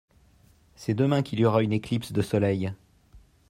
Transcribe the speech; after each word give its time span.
C'est 0.75 0.95
demain 0.95 1.21
qu'il 1.21 1.39
y 1.39 1.45
aura 1.45 1.61
une 1.61 1.73
éclipse 1.73 2.11
de 2.11 2.23
soleil. 2.23 2.73